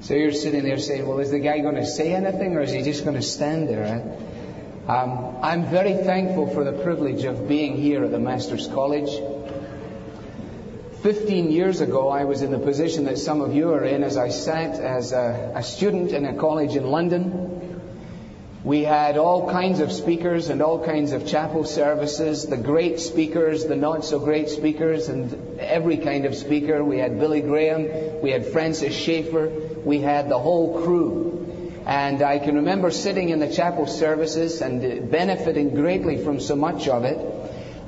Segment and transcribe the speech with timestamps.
[0.00, 2.70] So you're sitting there saying, well, is the guy going to say anything or is
[2.70, 4.16] he just going to stand there?
[4.86, 9.10] Um, I'm very thankful for the privilege of being here at the Master's College.
[11.02, 14.16] 15 years ago, I was in the position that some of you are in as
[14.16, 17.80] I sat as a, a student in a college in London.
[18.64, 23.64] We had all kinds of speakers and all kinds of chapel services, the great speakers,
[23.64, 26.82] the not so great speakers, and every kind of speaker.
[26.82, 31.82] We had Billy Graham, we had Francis Schaeffer, we had the whole crew.
[31.86, 36.86] And I can remember sitting in the chapel services and benefiting greatly from so much
[36.86, 37.18] of it.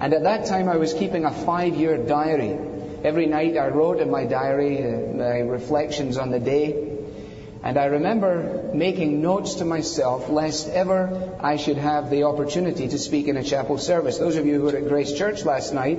[0.01, 2.59] And at that time, I was keeping a five year diary.
[3.05, 6.87] Every night I wrote in my diary uh, my reflections on the day.
[7.63, 12.99] And I remember making notes to myself lest ever I should have the opportunity to
[12.99, 14.17] speak in a chapel service.
[14.17, 15.99] Those of you who were at Grace Church last night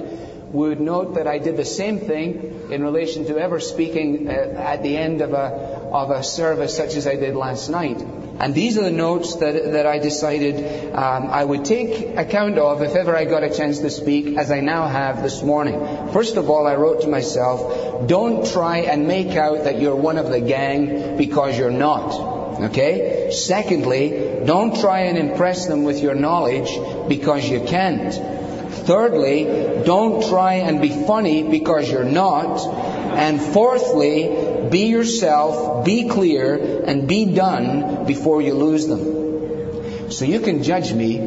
[0.52, 4.84] would note that I did the same thing in relation to ever speaking uh, at
[4.84, 5.46] the end of a,
[5.94, 8.02] of a service such as I did last night.
[8.40, 12.82] And these are the notes that, that I decided um, I would take account of
[12.82, 15.80] if ever I got a chance to speak, as I now have this morning.
[16.12, 20.18] First of all, I wrote to myself, don't try and make out that you're one
[20.18, 22.60] of the gang because you're not.
[22.62, 23.30] Okay?
[23.32, 26.70] Secondly, don't try and impress them with your knowledge
[27.08, 28.41] because you can't.
[28.86, 32.60] Thirdly, don't try and be funny because you're not.
[33.12, 40.10] And fourthly, be yourself, be clear, and be done before you lose them.
[40.12, 41.20] So you can judge me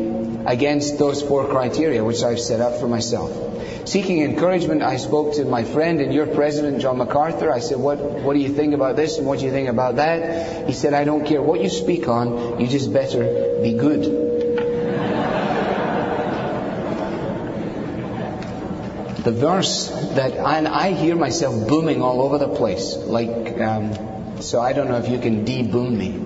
[0.46, 3.88] against those four criteria which I've set up for myself.
[3.88, 7.52] Seeking encouragement, I spoke to my friend and your president, John MacArthur.
[7.52, 9.96] I said, what, what do you think about this and what do you think about
[9.96, 10.66] that?
[10.66, 14.23] He said, I don't care what you speak on, you just better be good.
[19.24, 22.94] The verse that, and I hear myself booming all over the place.
[22.94, 26.20] Like, um, so I don't know if you can de-boom me,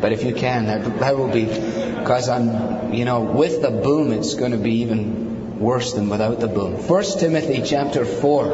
[0.00, 4.12] but if you can, that, that will be, because I'm, you know, with the boom,
[4.12, 6.76] it's going to be even worse than without the boom.
[6.76, 8.44] First Timothy chapter four.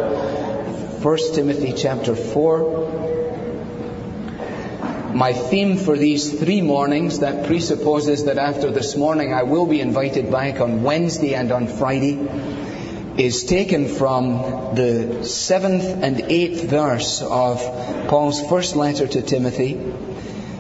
[1.03, 3.09] First Timothy chapter four.
[5.15, 9.81] My theme for these three mornings that presupposes that after this morning I will be
[9.81, 12.17] invited back on Wednesday and on Friday
[13.21, 17.59] is taken from the seventh and eighth verse of
[18.09, 19.75] Paul's first letter to Timothy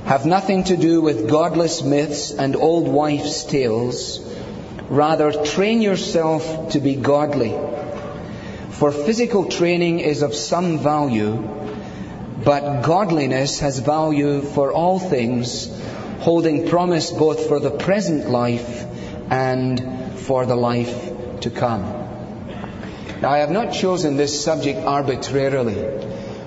[0.04, 4.20] have nothing to do with godless myths and old wives' tales.
[4.90, 7.56] Rather, train yourself to be godly.
[8.72, 11.36] For physical training is of some value,
[12.44, 15.70] but godliness has value for all things,
[16.18, 18.84] holding promise both for the present life
[19.30, 21.99] and for the life to come.
[23.20, 25.76] Now, I have not chosen this subject arbitrarily.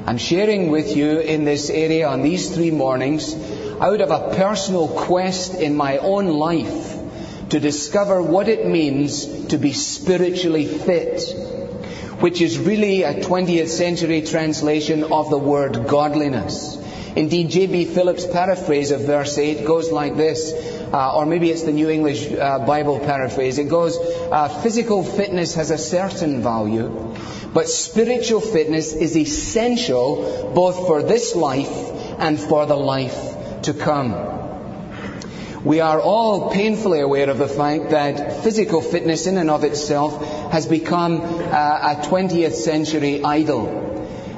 [0.08, 3.36] I'm sharing with you in this area on these three mornings
[3.80, 6.98] out of a personal quest in my own life
[7.50, 11.22] to discover what it means to be spiritually fit,
[12.22, 16.76] which is really a 20th century translation of the word godliness.
[17.16, 17.86] Indeed, J.B.
[17.86, 20.52] Phillips' paraphrase of verse 8 goes like this,
[20.94, 23.58] uh, or maybe it's the New English uh, Bible paraphrase.
[23.58, 27.16] It goes, uh, physical fitness has a certain value,
[27.52, 31.76] but spiritual fitness is essential both for this life
[32.20, 34.14] and for the life to come.
[35.64, 40.52] We are all painfully aware of the fact that physical fitness in and of itself
[40.52, 43.93] has become uh, a 20th century idol.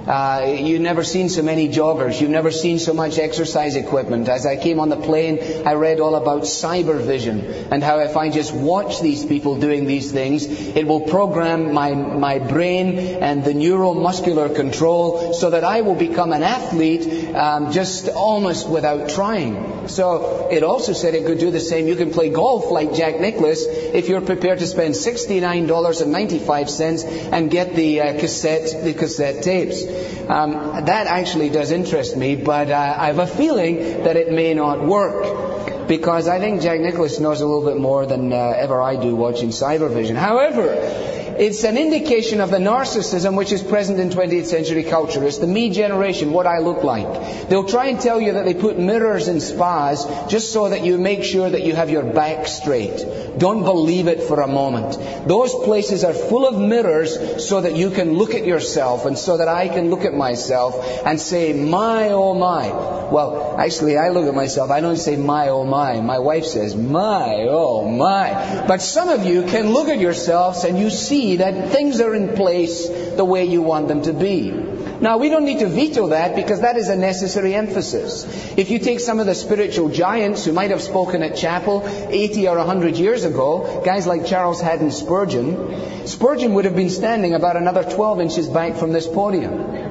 [0.07, 2.21] Uh, you've never seen so many joggers.
[2.21, 4.29] You've never seen so much exercise equipment.
[4.29, 7.39] As I came on the plane, I read all about cyber vision
[7.71, 11.93] and how if I just watch these people doing these things, it will program my,
[11.93, 18.07] my brain and the neuromuscular control so that I will become an athlete um, just
[18.07, 19.87] almost without trying.
[19.87, 21.87] So it also said it could do the same.
[21.87, 27.75] You can play golf like Jack Nicklaus if you're prepared to spend $69.95 and get
[27.75, 29.94] the uh, cassette, the cassette tapes.
[30.29, 34.53] Um, that actually does interest me, but uh, I have a feeling that it may
[34.53, 38.81] not work because I think Jack Nicklaus knows a little bit more than uh, ever
[38.81, 40.16] I do watching Cybervision.
[40.16, 40.73] However,
[41.37, 45.23] it's an indication of the narcissism which is present in 20th century culture.
[45.23, 47.49] It's the me generation, what I look like.
[47.49, 50.97] They'll try and tell you that they put mirrors in spas just so that you
[50.97, 53.05] make sure that you have your back straight.
[53.37, 54.97] Don't believe it for a moment.
[55.28, 59.37] Those places are full of mirrors so that you can look at yourself and so
[59.37, 62.70] that I can look at myself and say, my oh my.
[62.70, 65.99] Well, actually I look at myself, I don't say my oh my.
[65.99, 68.64] My wife says, my oh my.
[68.67, 72.35] But some of you can look at yourselves and you see that things are in
[72.35, 74.51] place the way you want them to be.
[75.01, 78.25] Now, we don't need to veto that because that is a necessary emphasis.
[78.55, 82.47] If you take some of the spiritual giants who might have spoken at chapel 80
[82.47, 87.57] or 100 years ago, guys like Charles Haddon Spurgeon, Spurgeon would have been standing about
[87.57, 89.85] another 12 inches back from this podium.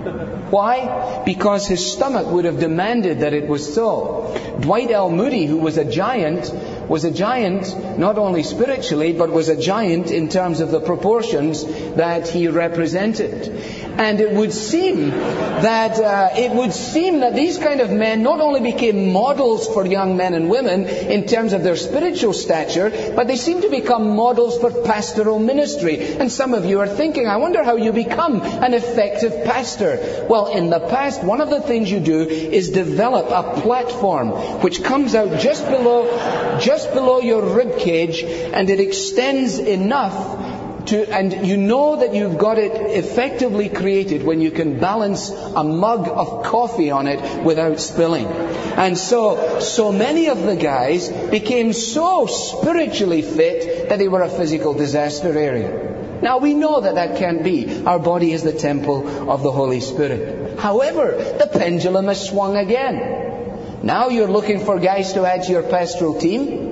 [0.51, 1.23] Why?
[1.27, 4.57] Because his stomach would have demanded that it was so.
[4.61, 5.11] Dwight L.
[5.11, 6.51] Moody, who was a giant,
[6.89, 11.65] was a giant not only spiritually, but was a giant in terms of the proportions
[11.95, 13.84] that he represented.
[13.97, 18.41] And it would seem that uh, it would seem that these kind of men not
[18.41, 23.29] only became models for young men and women in terms of their spiritual stature, but
[23.29, 26.17] they seem to become models for pastoral ministry.
[26.17, 30.27] And some of you are thinking, I wonder how you become an effective pastor.
[30.29, 34.31] Well, in the past, one of the things you do is develop a platform
[34.61, 40.54] which comes out just below, just below your rib cage, and it extends enough
[40.87, 45.65] to, and you know that you've got it effectively created when you can balance a
[45.65, 48.27] mug of coffee on it without spilling.
[48.27, 54.29] And so, so many of the guys became so spiritually fit that they were a
[54.29, 56.21] physical disaster area.
[56.23, 57.85] Now we know that that can't be.
[57.85, 60.59] Our body is the temple of the Holy Spirit.
[60.59, 63.81] However, the pendulum has swung again.
[63.83, 66.64] Now you're looking for guys to add to your pastoral team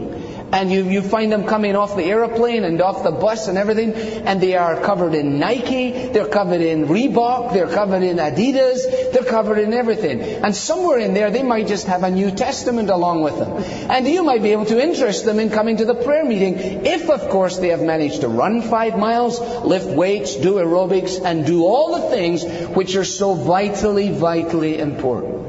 [0.52, 3.94] and you, you find them coming off the airplane and off the bus and everything,
[3.94, 9.24] and they are covered in Nike, they're covered in Reebok, they're covered in Adidas, they're
[9.24, 10.20] covered in everything.
[10.20, 13.52] And somewhere in there, they might just have a New Testament along with them.
[13.90, 17.08] And you might be able to interest them in coming to the prayer meeting, if
[17.08, 21.64] of course they have managed to run five miles, lift weights, do aerobics, and do
[21.64, 22.44] all the things
[22.76, 25.42] which are so vitally, vitally important.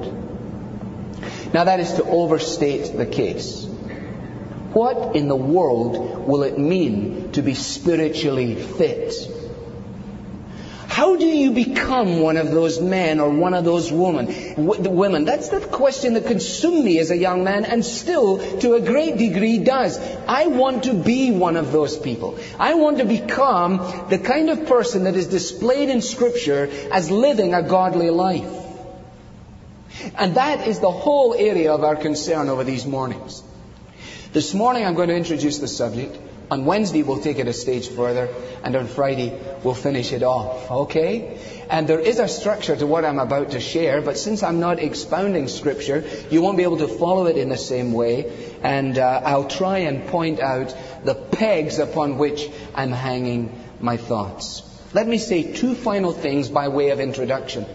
[1.54, 3.73] Now that is to overstate the case.
[4.74, 9.14] What in the world will it mean to be spiritually fit?
[10.88, 14.28] How do you become one of those men or one of those women?
[14.58, 15.25] women?
[15.25, 19.18] That's the question that consumed me as a young man and still to a great
[19.18, 20.00] degree does.
[20.28, 22.38] I want to be one of those people.
[22.60, 23.78] I want to become
[24.10, 28.54] the kind of person that is displayed in scripture as living a godly life.
[30.16, 33.44] And that is the whole area of our concern over these mornings.
[34.34, 36.18] This morning I'm going to introduce the subject.
[36.50, 38.30] On Wednesday we'll take it a stage further,
[38.64, 40.72] and on Friday we'll finish it off.
[40.72, 41.38] Okay?
[41.70, 44.80] And there is a structure to what I'm about to share, but since I'm not
[44.80, 48.58] expounding Scripture, you won't be able to follow it in the same way.
[48.64, 54.64] And uh, I'll try and point out the pegs upon which I'm hanging my thoughts.
[54.96, 57.68] Let me say two final things by way of introduction.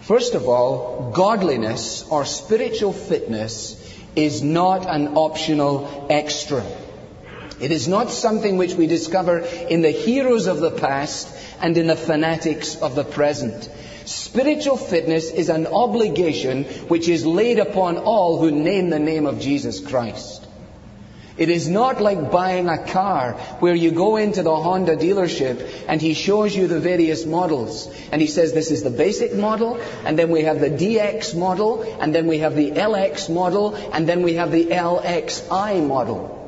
[0.00, 3.81] First of all, godliness or spiritual fitness
[4.16, 6.64] is not an optional extra.
[7.60, 11.28] It is not something which we discover in the heroes of the past
[11.60, 13.70] and in the fanatics of the present.
[14.04, 19.38] Spiritual fitness is an obligation which is laid upon all who name the name of
[19.40, 20.41] Jesus Christ.
[21.42, 26.00] It is not like buying a car where you go into the Honda dealership and
[26.00, 27.88] he shows you the various models.
[28.12, 31.82] And he says this is the basic model, and then we have the DX model,
[32.00, 36.38] and then we have the LX model, and then we have the LXI model.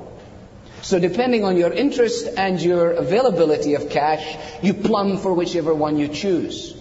[0.83, 5.99] So depending on your interest and your availability of cash, you plumb for whichever one
[5.99, 6.73] you choose.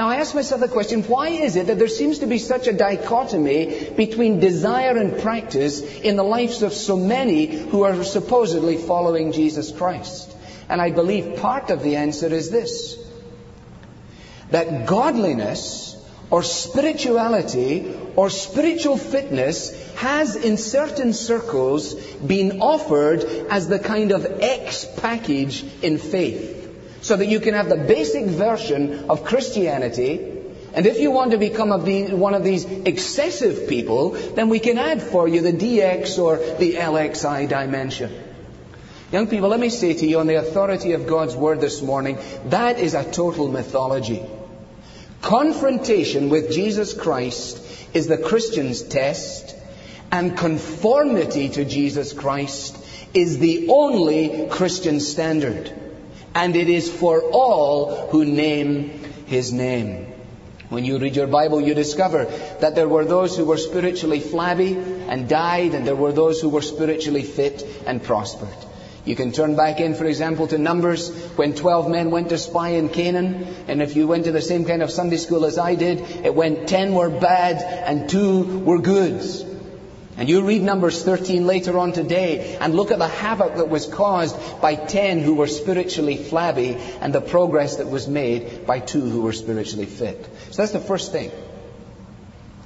[0.00, 2.66] Now I ask myself the question, why is it that there seems to be such
[2.66, 8.78] a dichotomy between desire and practice in the lives of so many who are supposedly
[8.78, 10.34] following Jesus Christ?
[10.70, 12.96] And I believe part of the answer is this.
[14.52, 21.92] That godliness or spirituality or spiritual fitness has in certain circles
[22.32, 26.59] been offered as the kind of X package in faith
[27.10, 30.12] so that you can have the basic version of Christianity.
[30.72, 31.70] And if you want to become
[32.20, 36.74] one of these excessive people, then we can add for you the DX or the
[36.74, 38.12] LXI dimension.
[39.10, 42.16] Young people, let me say to you on the authority of God's Word this morning,
[42.50, 44.22] that is a total mythology.
[45.20, 47.60] Confrontation with Jesus Christ
[47.92, 49.56] is the Christian's test,
[50.12, 52.78] and conformity to Jesus Christ
[53.14, 55.89] is the only Christian standard
[56.34, 58.90] and it is for all who name
[59.26, 60.06] his name.
[60.68, 62.26] When you read your Bible, you discover
[62.60, 66.48] that there were those who were spiritually flabby and died, and there were those who
[66.48, 68.56] were spiritually fit and prospered.
[69.04, 72.70] You can turn back in, for example, to Numbers when 12 men went to spy
[72.70, 73.46] in Canaan.
[73.66, 76.34] And if you went to the same kind of Sunday school as I did, it
[76.34, 79.22] went 10 were bad and 2 were good.
[80.20, 83.86] And you read Numbers 13 later on today and look at the havoc that was
[83.86, 89.00] caused by 10 who were spiritually flabby and the progress that was made by two
[89.00, 90.22] who were spiritually fit.
[90.50, 91.32] So that's the first thing.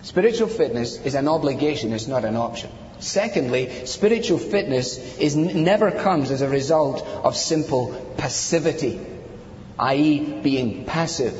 [0.02, 2.72] Spiritual fitness is an obligation, it's not an option.
[2.98, 9.00] Secondly, spiritual fitness is, never comes as a result of simple passivity,
[9.78, 11.36] i.e., being passive,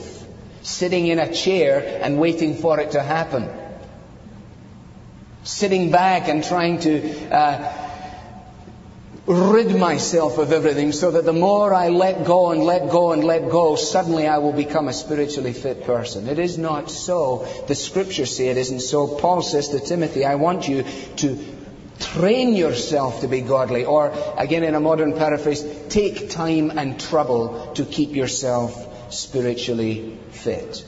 [0.63, 3.64] sitting in a chair and waiting for it to happen
[5.45, 7.85] sitting back and trying to uh,
[9.27, 13.25] rid myself of everything so that the more I let go and let go and
[13.25, 16.29] let go, suddenly I will become a spiritually fit person.
[16.29, 17.47] It is not so.
[17.69, 19.07] The scriptures say it isn't so.
[19.07, 20.85] Paul says to Timothy, I want you
[21.17, 21.45] to
[22.01, 23.85] train yourself to be godly.
[23.85, 30.85] Or, again in a modern paraphrase, take time and trouble to keep yourself spiritually fit.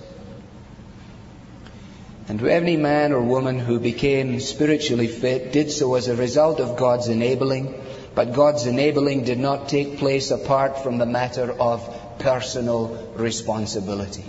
[2.29, 6.77] And every man or woman who became spiritually fit did so as a result of
[6.77, 7.81] God's enabling,
[8.15, 14.25] but God's enabling did not take place apart from the matter of personal responsibility.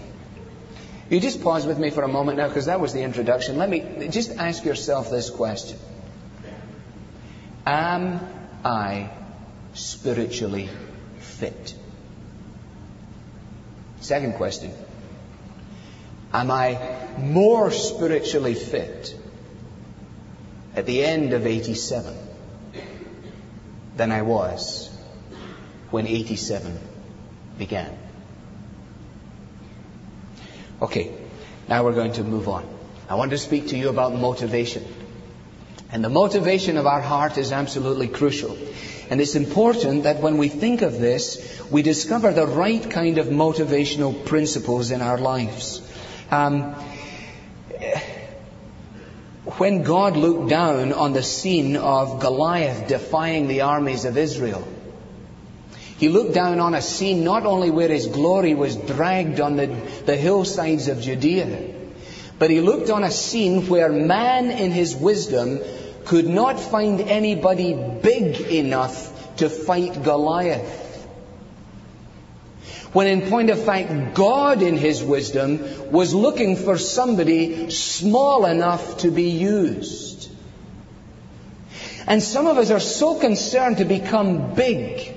[1.10, 3.58] You just pause with me for a moment now because that was the introduction.
[3.58, 5.80] Let me just ask yourself this question.
[7.66, 8.20] Am
[8.64, 9.10] I
[9.74, 10.70] spiritually
[11.20, 11.74] fit?
[14.02, 14.72] Second question.
[16.38, 16.78] Am I
[17.18, 19.16] more spiritually fit
[20.76, 22.16] at the end of 87
[23.96, 24.96] than I was
[25.90, 26.80] when 87
[27.58, 27.98] began?
[30.80, 31.12] Okay,
[31.68, 32.70] now we're going to move on.
[33.10, 34.86] I want to speak to you about motivation.
[35.90, 38.56] And the motivation of our heart is absolutely crucial.
[39.10, 43.26] And it's important that when we think of this, we discover the right kind of
[43.26, 45.82] motivational principles in our lives.
[46.30, 46.74] Um,
[49.58, 54.68] when God looked down on the scene of Goliath defying the armies of Israel,
[55.98, 59.68] he looked down on a scene not only where his glory was dragged on the,
[60.06, 61.76] the hillsides of Judea,
[62.38, 65.60] but he looked on a scene where man in his wisdom
[66.06, 70.87] could not find anybody big enough to fight Goliath.
[72.98, 78.98] When in point of fact, God in His wisdom was looking for somebody small enough
[79.02, 80.32] to be used.
[82.08, 85.14] And some of us are so concerned to become big,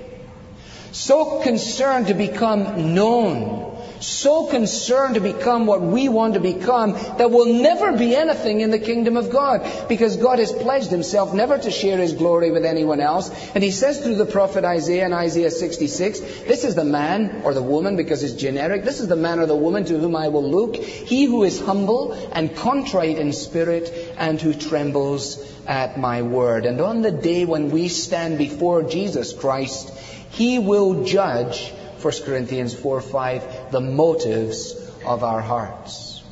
[0.91, 3.70] so concerned to become known,
[4.01, 8.71] so concerned to become what we want to become that we'll never be anything in
[8.71, 12.65] the kingdom of God because God has pledged himself never to share his glory with
[12.65, 13.29] anyone else.
[13.53, 17.53] And he says through the prophet Isaiah in Isaiah 66, this is the man or
[17.53, 18.83] the woman because it's generic.
[18.83, 20.75] This is the man or the woman to whom I will look.
[20.75, 26.65] He who is humble and contrite in spirit and who trembles at my word.
[26.65, 29.91] And on the day when we stand before Jesus Christ,
[30.31, 34.73] he will judge 1 Corinthians 4 5, the motives
[35.05, 36.23] of our hearts.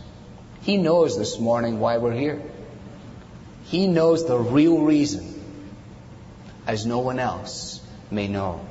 [0.61, 2.41] He knows this morning why we're here.
[3.65, 5.41] He knows the real reason,
[6.65, 8.65] as no one else may know.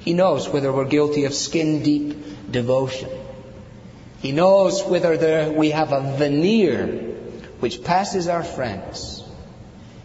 [0.00, 3.08] He knows whether we're guilty of skin deep devotion.
[4.20, 6.86] He knows whether there, we have a veneer
[7.60, 9.22] which passes our friends.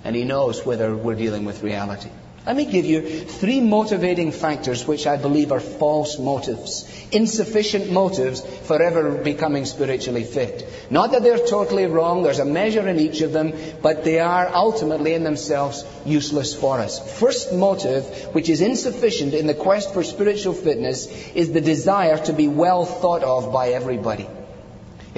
[0.03, 2.09] And He knows whether we're dealing with reality.
[2.49, 8.41] Let me give you three motivating factors which I believe are false motives, insufficient motives
[8.63, 10.67] for ever becoming spiritually fit.
[10.89, 13.53] Not that they're totally wrong, there's a measure in each of them,
[13.83, 17.19] but they are ultimately in themselves useless for us.
[17.19, 22.33] First motive, which is insufficient in the quest for spiritual fitness, is the desire to
[22.33, 24.27] be well thought of by everybody.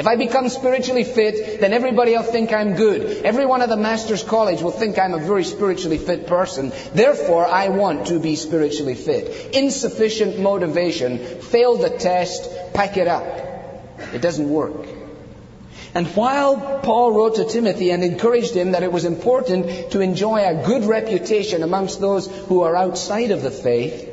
[0.02, 3.24] If I become spiritually fit, then everybody will think I'm good.
[3.24, 6.72] Everyone at the Master's College will think I'm a very spiritually fit person.
[6.92, 9.54] Therefore, I want to be spiritually fit.
[9.54, 11.20] Insufficient motivation.
[11.42, 12.50] Fail the test.
[12.74, 13.28] Pack it up.
[14.12, 14.88] It doesn't work.
[15.94, 20.44] And while Paul wrote to Timothy and encouraged him that it was important to enjoy
[20.44, 24.10] a good reputation amongst those who are outside of the faith,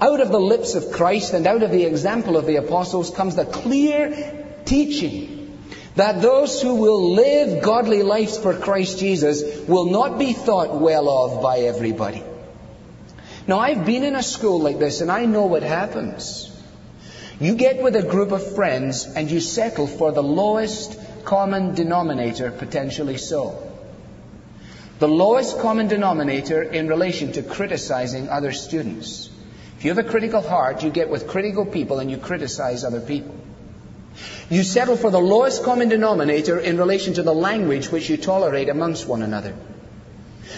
[0.00, 3.36] out of the lips of Christ and out of the example of the apostles comes
[3.36, 5.58] the clear teaching
[5.96, 11.08] that those who will live godly lives for Christ Jesus will not be thought well
[11.08, 12.22] of by everybody.
[13.48, 16.54] Now, I've been in a school like this and I know what happens.
[17.40, 22.50] You get with a group of friends and you settle for the lowest common denominator,
[22.50, 23.64] potentially so.
[24.98, 29.30] The lowest common denominator in relation to criticizing other students.
[29.78, 33.00] If you have a critical heart, you get with critical people and you criticize other
[33.00, 33.34] people.
[34.50, 38.68] You settle for the lowest common denominator in relation to the language which you tolerate
[38.68, 39.54] amongst one another.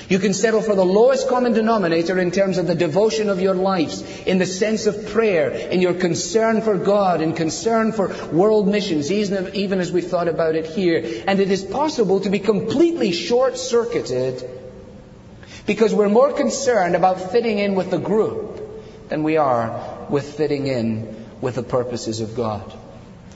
[0.08, 3.54] You can settle for the lowest common denominator in terms of the devotion of your
[3.54, 8.66] lives, in the sense of prayer, in your concern for God, in concern for world
[8.66, 11.22] missions, even as we've thought about it here.
[11.26, 14.48] And it is possible to be completely short-circuited
[15.66, 20.66] because we're more concerned about fitting in with the group than we are with fitting
[20.66, 22.72] in with the purposes of God.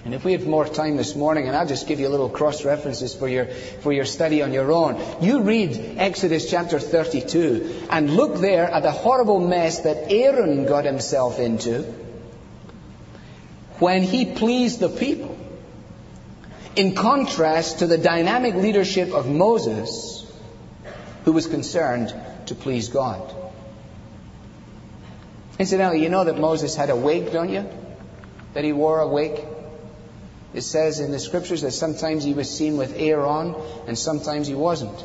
[0.04, 2.28] And if we had more time this morning, and I'll just give you a little
[2.28, 5.02] cross references for your, for your study on your own.
[5.22, 10.84] You read Exodus chapter 32 and look there at the horrible mess that Aaron got
[10.84, 11.84] himself into
[13.78, 15.38] when he pleased the people.
[16.76, 20.30] In contrast to the dynamic leadership of Moses,
[21.24, 22.14] who was concerned
[22.46, 23.34] to please God.
[25.58, 27.66] Incidentally, you know that Moses had a wig, don't you?
[28.52, 29.40] That he wore a wig.
[30.54, 33.54] It says in the scriptures that sometimes he was seen with Aaron
[33.86, 35.04] and sometimes he wasn't.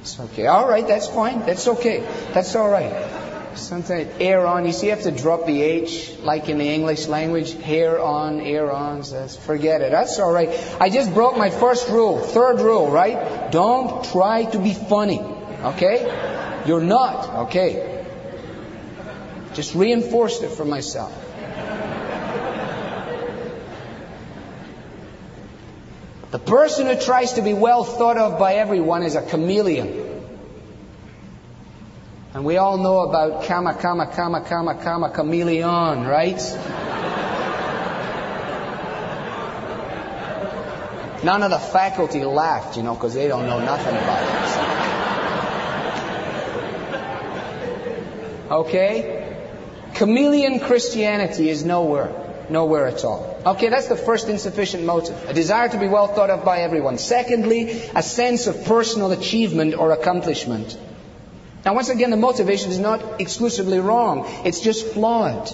[0.00, 0.46] It's okay.
[0.46, 1.40] All right, that's fine.
[1.40, 2.00] That's okay.
[2.32, 2.92] That's all right.
[3.54, 7.52] Sometimes Aaron, you see, you have to drop the H like in the English language.
[7.52, 9.04] Hair on, Aaron.
[9.04, 9.92] Says, forget it.
[9.92, 10.48] That's all right.
[10.80, 13.52] I just broke my first rule, third rule, right?
[13.52, 15.20] Don't try to be funny.
[15.20, 16.62] Okay?
[16.66, 17.46] You're not.
[17.46, 18.04] Okay?
[19.52, 21.12] Just reinforced it for myself.
[26.32, 30.22] The person who tries to be well thought of by everyone is a chameleon.
[32.32, 36.40] And we all know about kama, kama, kama, kama, kama, chameleon, right?
[41.22, 44.22] None of the faculty laughed, you know, because they don't know nothing about
[48.48, 48.52] it.
[48.52, 49.36] Okay?
[49.96, 52.10] Chameleon Christianity is nowhere.
[52.48, 53.31] Nowhere at all.
[53.44, 55.28] Okay, that's the first insufficient motive.
[55.28, 56.98] A desire to be well thought of by everyone.
[56.98, 60.78] Secondly, a sense of personal achievement or accomplishment.
[61.64, 64.26] Now, once again, the motivation is not exclusively wrong.
[64.44, 65.50] It's just flawed.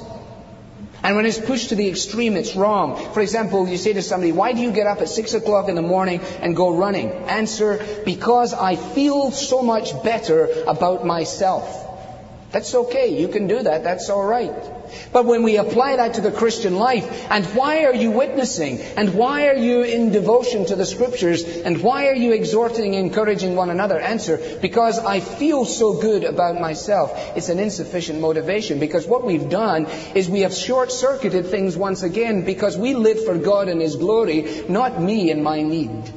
[1.02, 2.96] And when it's pushed to the extreme, it's wrong.
[3.14, 5.74] For example, you say to somebody, why do you get up at six o'clock in
[5.74, 7.10] the morning and go running?
[7.10, 11.86] Answer, because I feel so much better about myself.
[12.50, 13.20] That's okay.
[13.20, 13.84] You can do that.
[13.84, 14.77] That's all right.
[15.12, 18.80] But when we apply that to the Christian life, and why are you witnessing?
[18.80, 21.44] And why are you in devotion to the scriptures?
[21.44, 24.00] And why are you exhorting, encouraging one another?
[24.00, 27.12] Answer, because I feel so good about myself.
[27.36, 32.44] It's an insufficient motivation because what we've done is we have short-circuited things once again
[32.44, 36.12] because we live for God and His glory, not me and my need.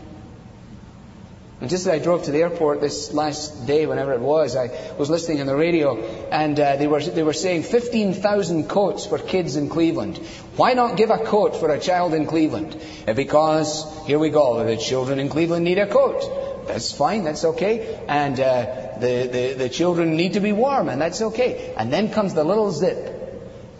[1.61, 4.71] And just as I drove to the airport this last day, whenever it was, I
[4.97, 5.95] was listening on the radio,
[6.31, 10.17] and uh, they were they were saying 15,000 coats for kids in Cleveland.
[10.55, 12.81] Why not give a coat for a child in Cleveland?
[13.07, 16.65] Uh, because here we go, the children in Cleveland need a coat.
[16.65, 18.03] That's fine, that's okay.
[18.07, 21.75] And uh, the, the the children need to be warm, and that's okay.
[21.77, 23.19] And then comes the little zip.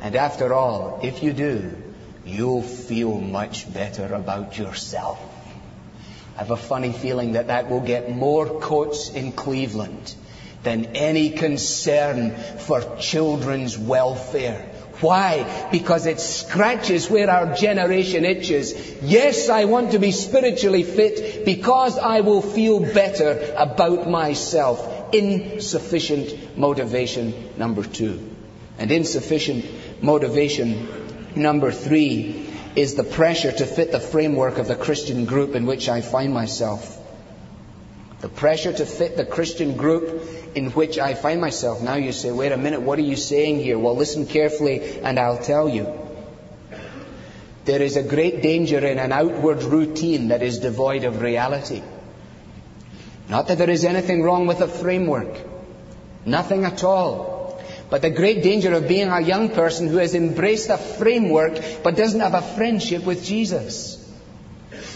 [0.02, 1.76] And after all, if you do,
[2.26, 5.31] you'll feel much better about yourself.
[6.36, 10.16] I have a funny feeling that that will get more coats in Cleveland
[10.64, 14.70] than any concern for children's welfare.
[15.02, 15.68] Why?
[15.72, 18.74] Because it scratches where our generation itches.
[19.02, 25.14] Yes, I want to be spiritually fit because I will feel better about myself.
[25.14, 28.30] Insufficient motivation number two.
[28.78, 29.66] And insufficient
[30.04, 30.88] motivation
[31.36, 35.90] number three is the pressure to fit the framework of the Christian group in which
[35.90, 36.98] I find myself.
[38.22, 40.22] The pressure to fit the Christian group
[40.56, 41.82] in which I find myself.
[41.82, 43.80] Now you say, wait a minute, what are you saying here?
[43.80, 45.92] Well, listen carefully and I'll tell you.
[47.66, 51.82] There is a great danger in an outward routine that is devoid of reality.
[53.30, 55.38] Not that there is anything wrong with a framework.
[56.26, 57.31] Nothing at all.
[57.92, 61.98] But the great danger of being a young person who has embraced a framework but
[61.98, 63.98] doesn't have a friendship with Jesus.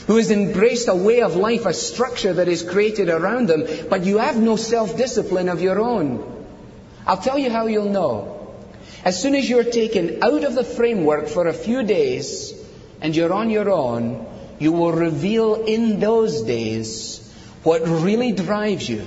[0.07, 4.05] Who has embraced a way of life, a structure that is created around them, but
[4.05, 6.45] you have no self-discipline of your own.
[7.05, 8.55] I'll tell you how you'll know.
[9.03, 12.53] As soon as you're taken out of the framework for a few days
[13.01, 14.25] and you're on your own,
[14.57, 17.19] you will reveal in those days
[17.63, 19.05] what really drives you.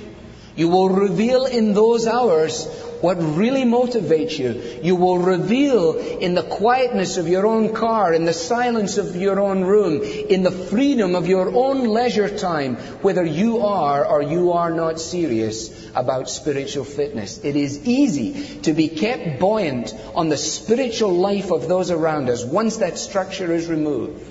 [0.55, 2.67] You will reveal in those hours
[3.01, 4.79] what really motivates you.
[4.81, 9.39] You will reveal in the quietness of your own car, in the silence of your
[9.39, 14.51] own room, in the freedom of your own leisure time, whether you are or you
[14.53, 17.43] are not serious about spiritual fitness.
[17.43, 22.43] It is easy to be kept buoyant on the spiritual life of those around us
[22.43, 24.25] once that structure is removed.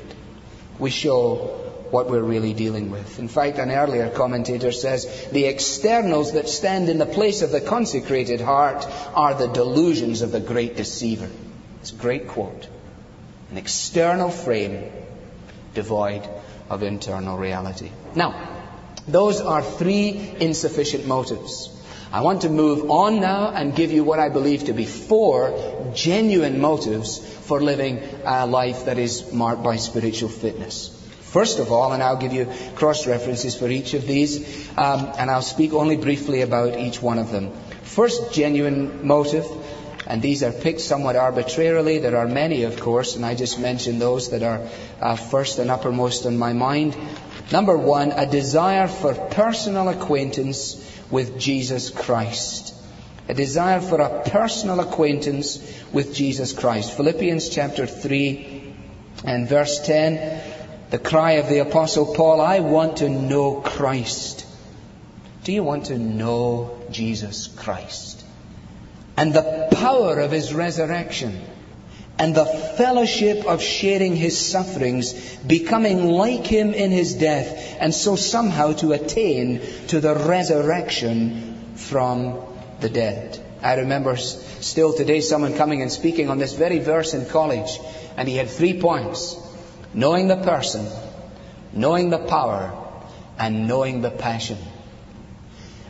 [0.78, 3.18] we show what we're really dealing with.
[3.18, 7.60] In fact, an earlier commentator says the externals that stand in the place of the
[7.60, 11.30] consecrated heart are the delusions of the great deceiver.
[11.80, 12.68] It's a great quote.
[13.50, 14.90] An external frame
[15.74, 16.28] devoid
[16.68, 17.90] of internal reality.
[18.14, 18.34] Now,
[19.06, 21.74] those are three insufficient motives.
[22.12, 25.92] I want to move on now and give you what I believe to be four
[25.94, 30.97] genuine motives for living a life that is marked by spiritual fitness.
[31.32, 35.30] First of all, and I'll give you cross references for each of these, um, and
[35.30, 37.52] I'll speak only briefly about each one of them.
[37.82, 39.46] First genuine motive,
[40.06, 41.98] and these are picked somewhat arbitrarily.
[41.98, 44.66] There are many, of course, and I just mentioned those that are
[45.02, 46.96] uh, first and uppermost in my mind.
[47.52, 52.74] Number one, a desire for personal acquaintance with Jesus Christ.
[53.28, 55.58] A desire for a personal acquaintance
[55.92, 56.96] with Jesus Christ.
[56.96, 58.74] Philippians chapter 3
[59.24, 60.47] and verse 10
[60.90, 64.46] the cry of the Apostle Paul, I want to know Christ.
[65.44, 68.24] Do you want to know Jesus Christ?
[69.16, 71.40] And the power of his resurrection
[72.18, 78.16] and the fellowship of sharing his sufferings, becoming like him in his death, and so
[78.16, 82.40] somehow to attain to the resurrection from
[82.80, 83.38] the dead.
[83.62, 87.78] I remember still today someone coming and speaking on this very verse in college,
[88.16, 89.36] and he had three points
[89.94, 90.86] knowing the person,
[91.72, 92.72] knowing the power,
[93.38, 94.58] and knowing the passion.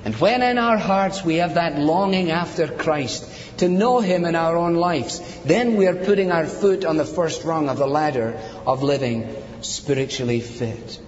[0.05, 4.37] And when in our hearts we have that longing after Christ, to know Him in
[4.37, 7.87] our own lives, then we are putting our foot on the first rung of the
[7.87, 11.01] ladder of living spiritually fit.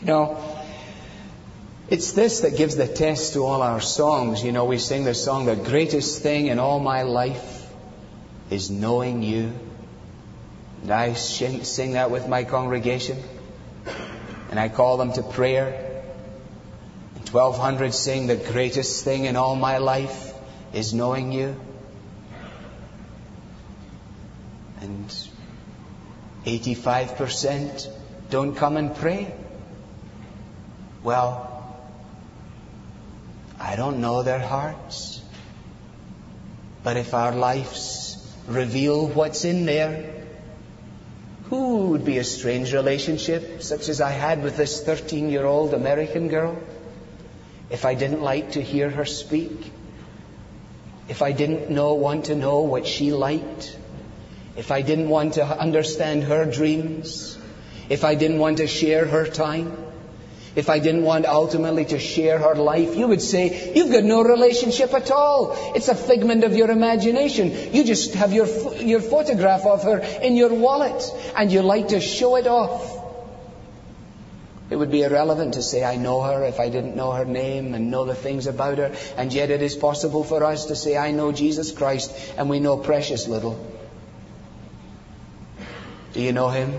[0.00, 0.58] You know,
[1.90, 4.42] it's this that gives the test to all our songs.
[4.42, 7.66] You know, we sing the song, The greatest thing in all my life
[8.50, 9.52] is knowing you.
[10.84, 13.16] And I sing that with my congregation.
[14.50, 16.02] And I call them to prayer.
[17.16, 20.34] And 1200 sing, The greatest thing in all my life
[20.74, 21.58] is knowing you.
[24.82, 25.08] And
[26.44, 27.88] 85%
[28.28, 29.34] don't come and pray.
[31.02, 31.50] Well,
[33.58, 35.22] I don't know their hearts.
[36.82, 40.13] But if our lives reveal what's in there,
[41.54, 45.74] who would be a strange relationship such as I had with this 13 year old
[45.74, 46.56] American girl
[47.70, 49.72] if I didn't like to hear her speak?
[51.08, 53.76] If I didn't know, want to know what she liked?
[54.56, 57.38] If I didn't want to understand her dreams?
[57.88, 59.76] If I didn't want to share her time?
[60.56, 64.22] If I didn't want ultimately to share her life, you would say, you've got no
[64.22, 65.56] relationship at all.
[65.74, 67.74] It's a figment of your imagination.
[67.74, 71.02] You just have your, your photograph of her in your wallet
[71.36, 73.02] and you like to show it off.
[74.70, 77.74] It would be irrelevant to say, I know her if I didn't know her name
[77.74, 78.94] and know the things about her.
[79.16, 82.60] And yet it is possible for us to say, I know Jesus Christ and we
[82.60, 83.58] know precious little.
[86.12, 86.74] Do you know him?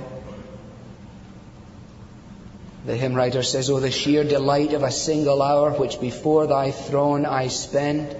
[2.86, 6.70] The hymn writer says, Oh, the sheer delight of a single hour which before thy
[6.70, 8.16] throne I spend,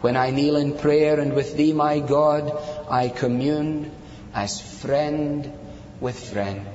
[0.00, 2.52] when I kneel in prayer and with thee, my God,
[2.90, 3.92] I commune
[4.34, 5.52] as friend
[6.00, 6.66] with friend.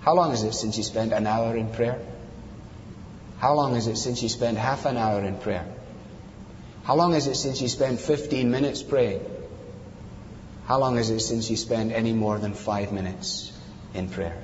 [0.00, 2.00] How long is it since you spent an hour in prayer?
[3.38, 5.66] How long is it since you spent half an hour in prayer?
[6.84, 9.24] How long is it since you spent 15 minutes praying?
[10.66, 13.52] How long is it since you spent any more than five minutes
[13.94, 14.42] in prayer?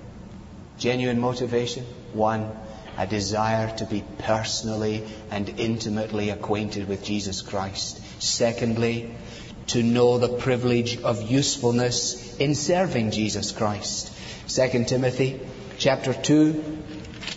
[0.81, 1.85] Genuine motivation?
[2.15, 2.51] One,
[2.97, 8.01] a desire to be personally and intimately acquainted with Jesus Christ.
[8.21, 9.15] Secondly,
[9.69, 14.11] to know the privilege of usefulness in serving Jesus Christ.
[14.49, 15.39] 2 Timothy
[15.79, 16.53] chapter 2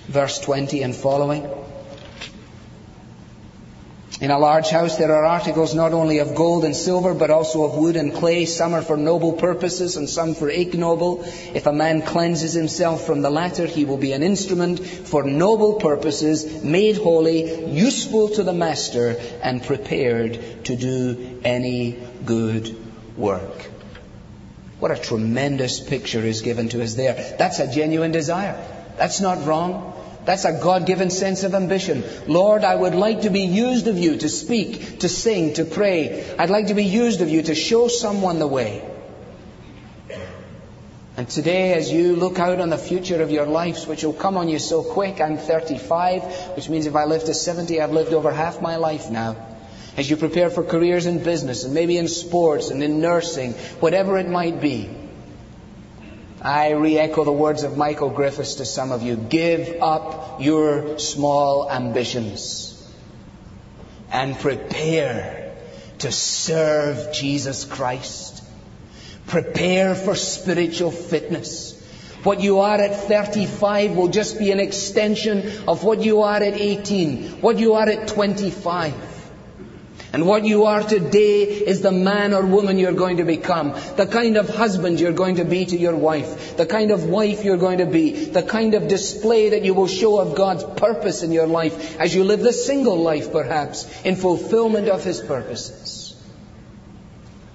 [0.08, 1.48] verse 20 and following.
[4.24, 7.66] In a large house there are articles not only of gold and silver, but also
[7.66, 8.46] of wood and clay.
[8.46, 11.26] Some are for noble purposes and some for ignoble.
[11.54, 15.74] If a man cleanses himself from the latter, he will be an instrument for noble
[15.74, 22.78] purposes, made holy, useful to the master, and prepared to do any good
[23.18, 23.70] work.
[24.80, 27.36] What a tremendous picture is given to us there.
[27.38, 28.56] That's a genuine desire.
[28.96, 29.90] That's not wrong.
[30.26, 32.04] That's a God given sense of ambition.
[32.28, 36.34] Lord, I would like to be used of you to speak, to sing, to pray.
[36.38, 38.90] I'd like to be used of you to show someone the way.
[41.16, 44.36] And today, as you look out on the future of your lives, which will come
[44.36, 46.24] on you so quick, I'm 35,
[46.56, 49.36] which means if I live to 70, I've lived over half my life now.
[49.96, 54.18] As you prepare for careers in business and maybe in sports and in nursing, whatever
[54.18, 54.90] it might be,
[56.44, 59.16] I re-echo the words of Michael Griffiths to some of you.
[59.16, 62.70] Give up your small ambitions
[64.12, 65.56] and prepare
[66.00, 68.44] to serve Jesus Christ.
[69.28, 71.80] Prepare for spiritual fitness.
[72.24, 76.54] What you are at 35 will just be an extension of what you are at
[76.54, 79.13] 18, what you are at 25.
[80.14, 83.72] And what you are today is the man or woman you're going to become.
[83.96, 86.56] The kind of husband you're going to be to your wife.
[86.56, 88.26] The kind of wife you're going to be.
[88.26, 92.14] The kind of display that you will show of God's purpose in your life as
[92.14, 96.16] you live the single life perhaps in fulfillment of His purposes.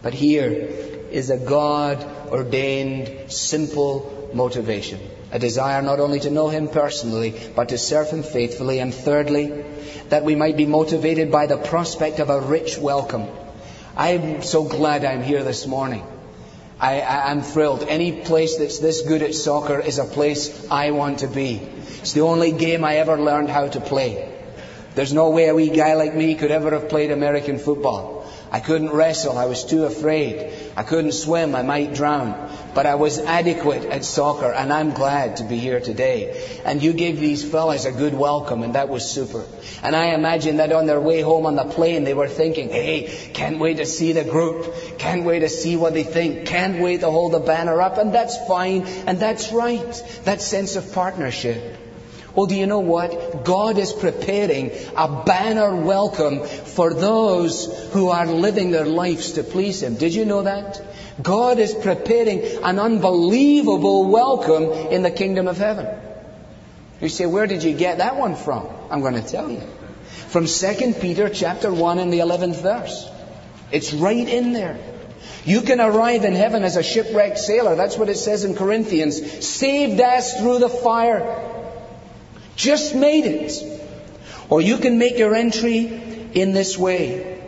[0.03, 0.51] But here
[1.12, 4.99] is a God ordained simple motivation.
[5.31, 8.81] A desire not only to know Him personally, but to serve Him faithfully.
[8.81, 9.64] And thirdly,
[10.09, 13.27] that we might be motivated by the prospect of a rich welcome.
[13.97, 16.07] I'm so glad I'm here this morning.
[16.81, 17.83] I, am thrilled.
[17.83, 21.57] Any place that's this good at soccer is a place I want to be.
[22.01, 24.33] It's the only game I ever learned how to play.
[24.94, 28.17] There's no way a wee guy like me could ever have played American football.
[28.50, 29.37] I couldn't wrestle.
[29.37, 30.52] I was too afraid.
[30.76, 31.54] I couldn't swim.
[31.54, 32.50] I might drown.
[32.74, 36.61] But I was adequate at soccer, and I'm glad to be here today.
[36.64, 39.44] And you gave these fellas a good welcome, and that was super.
[39.82, 43.30] And I imagine that on their way home on the plane, they were thinking, hey,
[43.34, 44.98] can't wait to see the group.
[44.98, 46.46] Can't wait to see what they think.
[46.46, 47.98] Can't wait to hold the banner up.
[47.98, 50.02] And that's fine, and that's right.
[50.24, 51.88] That sense of partnership.
[52.38, 53.42] Well, do you know what?
[53.42, 59.83] God is preparing a banner welcome for those who are living their lives to please
[59.83, 59.96] Him.
[59.96, 60.81] Did you know that?
[61.20, 65.88] God is preparing an unbelievable welcome in the kingdom of heaven.
[67.01, 68.68] You say, where did you get that one from?
[68.88, 69.62] I'm going to tell you.
[70.29, 73.11] From 2 Peter chapter 1 and the 11th verse.
[73.72, 74.79] It's right in there.
[75.44, 77.74] You can arrive in heaven as a shipwrecked sailor.
[77.74, 79.44] That's what it says in Corinthians.
[79.44, 81.57] Saved as through the fire.
[82.59, 83.53] Just made it.
[84.51, 85.87] Or you can make your entry
[86.35, 87.40] in this way.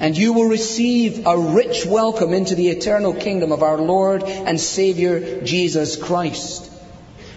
[0.00, 4.60] And you will receive a rich welcome into the eternal kingdom of our Lord and
[4.60, 6.66] Savior Jesus Christ.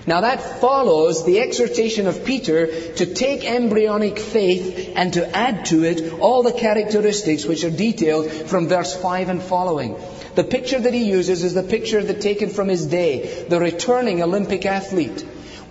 [0.08, 5.84] Now that follows the exhortation of Peter to take embryonic faith and to add to
[5.84, 9.96] it all the characteristics which are detailed from verse 5 and following.
[10.34, 14.24] The picture that he uses is the picture that taken from his day, the returning
[14.24, 15.24] Olympic athlete.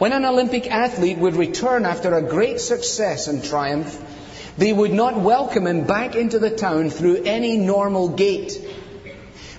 [0.03, 3.97] When an Olympic athlete would return after a great success and triumph,
[4.59, 8.61] they would not welcome him back into the town through any normal gate.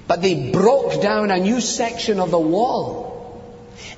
[0.05, 3.41] But they broke down a new section of the wall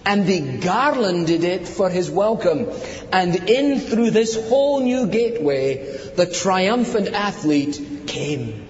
[0.06, 2.70] and they garlanded it for his welcome.
[3.12, 8.68] And in through this whole new gateway, the triumphant athlete came.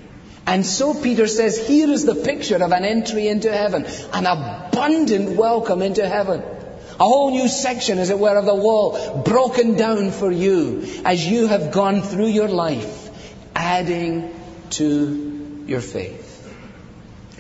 [0.48, 5.36] And so Peter says, here is the picture of an entry into heaven, an abundant
[5.36, 6.55] welcome into heaven.
[6.97, 11.25] A whole new section, as it were, of the wall broken down for you as
[11.27, 13.10] you have gone through your life,
[13.53, 14.34] adding
[14.71, 16.31] to your faith.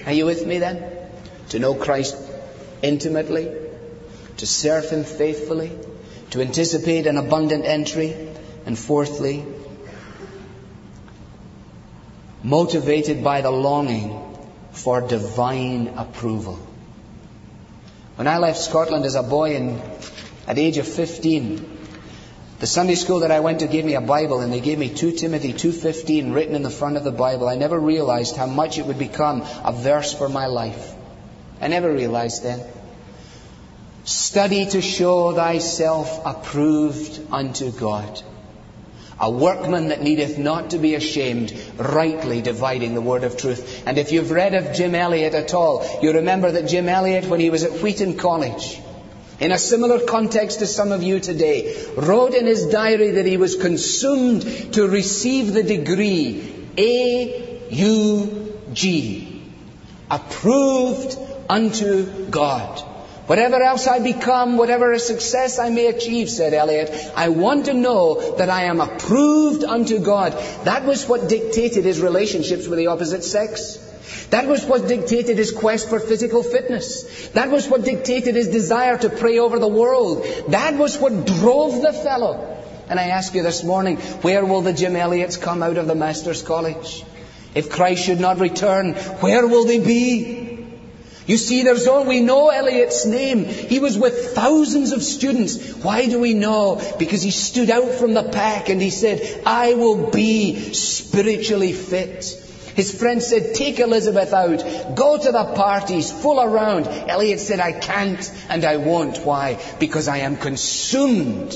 [0.05, 0.83] Are you with me then?
[1.49, 2.17] To know Christ
[2.81, 3.49] intimately,
[4.37, 5.71] to serve Him faithfully,
[6.31, 8.13] to anticipate an abundant entry,
[8.65, 9.45] and fourthly,
[12.43, 14.21] motivated by the longing
[14.73, 16.59] for divine approval.
[18.15, 19.81] When I left Scotland as a boy in,
[20.47, 21.75] at the age of 15,
[22.59, 24.87] the Sunday school that I went to gave me a Bible and they gave me
[24.87, 27.49] 2 Timothy 2.15 written in the front of the Bible.
[27.49, 30.93] I never realized how much it would become a verse for my life.
[31.59, 32.61] I never realized then.
[34.05, 38.21] Study to show thyself approved unto God
[39.19, 43.83] a workman that needeth not to be ashamed, rightly dividing the word of truth.
[43.87, 47.39] And if you've read of Jim Elliot at all, you remember that Jim Elliot, when
[47.39, 48.81] he was at Wheaton College,
[49.39, 53.37] in a similar context to some of you today, wrote in his diary that he
[53.37, 57.71] was consumed to receive the degree A-U-G,
[60.11, 61.17] approved
[61.49, 62.94] unto God.
[63.27, 67.73] Whatever else I become, whatever a success I may achieve, said Elliot, I want to
[67.73, 70.33] know that I am approved unto God.
[70.65, 73.79] That was what dictated his relationships with the opposite sex.
[74.29, 77.29] That was what dictated his quest for physical fitness.
[77.29, 80.25] That was what dictated his desire to pray over the world.
[80.49, 82.51] That was what drove the fellow.
[82.87, 85.95] And I ask you this morning, where will the Jim Elliots come out of the
[85.95, 87.03] Master's College?
[87.55, 90.44] If Christ should not return, where will they be?
[91.27, 93.45] You see, there's all we know Elliot's name.
[93.45, 95.73] He was with thousands of students.
[95.77, 96.79] Why do we know?
[96.99, 102.41] Because he stood out from the pack and he said, I will be spiritually fit.
[102.75, 104.95] His friend said, take Elizabeth out.
[104.95, 106.87] Go to the parties, fool around.
[106.87, 109.17] Elliot said, I can't and I won't.
[109.19, 109.59] Why?
[109.79, 111.55] Because I am consumed,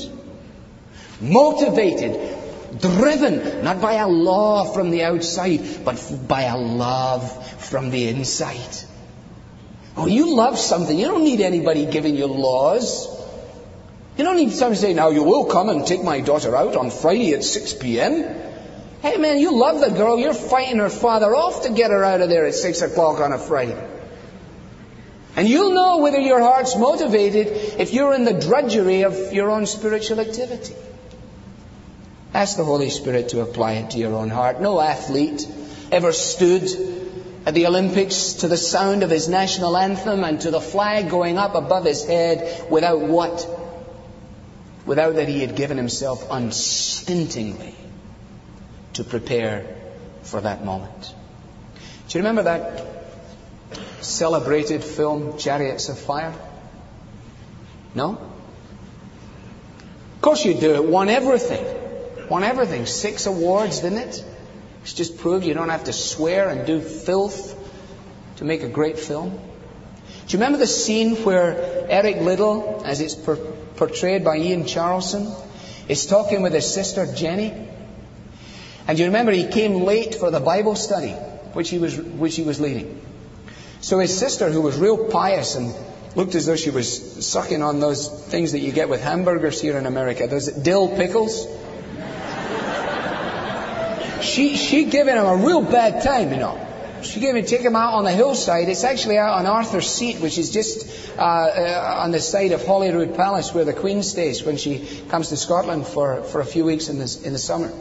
[1.20, 2.38] motivated,
[2.80, 8.89] driven, not by a law from the outside, but by a love from the inside.
[9.96, 10.98] Oh, you love something.
[10.98, 13.08] You don't need anybody giving you laws.
[14.16, 16.90] You don't need somebody saying, now you will come and take my daughter out on
[16.90, 18.24] Friday at 6 p.m.
[19.02, 20.18] Hey man, you love the girl.
[20.18, 23.32] You're fighting her father off to get her out of there at 6 o'clock on
[23.32, 23.82] a Friday.
[25.36, 27.46] And you'll know whether your heart's motivated
[27.80, 30.74] if you're in the drudgery of your own spiritual activity.
[32.34, 34.60] Ask the Holy Spirit to apply it to your own heart.
[34.60, 35.48] No athlete
[35.90, 36.68] ever stood
[37.46, 41.38] at the Olympics to the sound of his national anthem and to the flag going
[41.38, 43.46] up above his head without what?
[44.84, 47.74] Without that he had given himself unstintingly
[48.94, 49.76] to prepare
[50.22, 51.14] for that moment.
[52.08, 52.86] Do you remember that
[54.00, 56.34] celebrated film, Chariots of Fire?
[57.94, 58.18] No?
[60.14, 60.74] Of course you do.
[60.74, 61.64] It won everything.
[62.28, 62.86] Won everything.
[62.86, 64.24] Six awards, didn't it?
[64.82, 67.56] It's just proved you don't have to swear and do filth
[68.36, 69.30] to make a great film.
[69.30, 75.34] Do you remember the scene where Eric Liddell, as it's per- portrayed by Ian Charleson,
[75.88, 77.52] is talking with his sister Jenny?
[78.86, 81.12] And you remember he came late for the Bible study,
[81.52, 83.00] which he was, which he was leading.
[83.80, 85.74] So his sister, who was real pious and
[86.16, 89.78] looked as though she was sucking on those things that you get with hamburgers here
[89.78, 91.46] in America, those dill pickles,
[94.30, 96.66] she, she given him a real bad time, you know.
[97.02, 98.68] She gave him, take him out on the hillside.
[98.68, 100.86] It's actually out on Arthur's Seat, which is just
[101.18, 105.30] uh, uh, on the side of Holyrood Palace where the Queen stays when she comes
[105.30, 107.72] to Scotland for, for a few weeks in the, in the summer.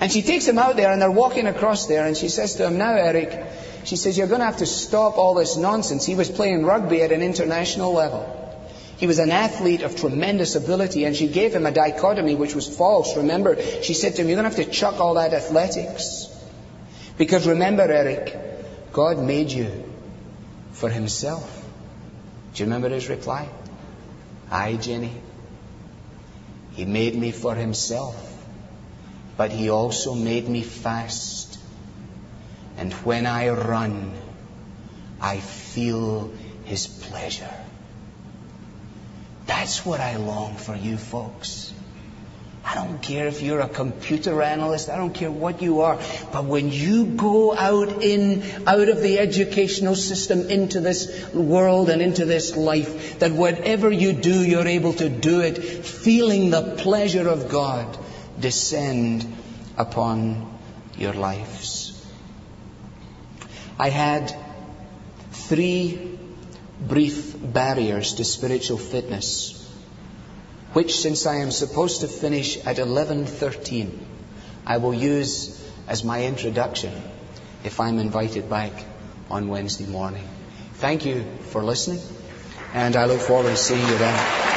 [0.00, 2.66] And she takes him out there and they're walking across there and she says to
[2.66, 3.46] him, now Eric,
[3.84, 6.04] she says, you're going to have to stop all this nonsense.
[6.04, 8.39] He was playing rugby at an international level.
[9.00, 12.68] He was an athlete of tremendous ability, and she gave him a dichotomy which was
[12.68, 13.16] false.
[13.16, 16.26] Remember, she said to him, You're going to have to chuck all that athletics.
[17.16, 18.36] Because remember, Eric,
[18.92, 19.70] God made you
[20.72, 21.64] for Himself.
[22.52, 23.48] Do you remember his reply?
[24.50, 25.14] Aye, Jenny.
[26.72, 28.14] He made me for Himself,
[29.38, 31.58] but He also made me fast.
[32.76, 34.12] And when I run,
[35.22, 36.30] I feel
[36.64, 37.54] His pleasure.
[39.50, 41.74] That's what I long for you folks.
[42.64, 45.98] I don't care if you're a computer analyst, I don't care what you are,
[46.32, 52.00] but when you go out in, out of the educational system into this world and
[52.00, 57.28] into this life, that whatever you do, you're able to do it feeling the pleasure
[57.28, 57.98] of God
[58.38, 59.26] descend
[59.76, 60.58] upon
[60.96, 62.00] your lives.
[63.80, 64.32] I had
[65.32, 66.19] three
[66.80, 69.56] brief barriers to spiritual fitness,
[70.72, 73.98] which since I am supposed to finish at 11.13,
[74.66, 75.56] I will use
[75.88, 76.92] as my introduction
[77.64, 78.72] if I'm invited back
[79.30, 80.26] on Wednesday morning.
[80.74, 82.00] Thank you for listening,
[82.72, 84.49] and I look forward to seeing you then.